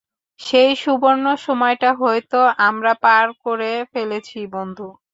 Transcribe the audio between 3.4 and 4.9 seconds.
করে ফেলেছি, বন্ধু।